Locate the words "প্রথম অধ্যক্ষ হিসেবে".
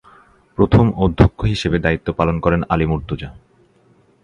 0.57-1.77